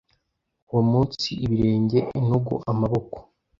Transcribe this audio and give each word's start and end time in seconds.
uwo 0.69 0.81
munsi 0.91 1.29
ibirenge 1.45 1.99
intugu 2.17 2.53
amaboko. 2.71 3.17